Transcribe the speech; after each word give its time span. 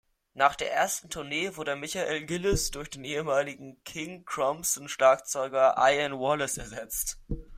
Nach 0.33 0.55
der 0.55 0.73
ersten 0.73 1.11
Tournee 1.11 1.55
wurde 1.57 1.75
Michael 1.75 2.25
Giles 2.25 2.71
durch 2.71 2.89
den 2.89 3.03
ehemaligen 3.03 3.79
King-Crimson-Schlagzeuger 3.83 5.75
Ian 5.77 6.13
Wallace 6.13 6.57
ersetzt. 6.57 7.19